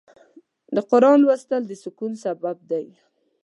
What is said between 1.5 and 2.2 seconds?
د سکون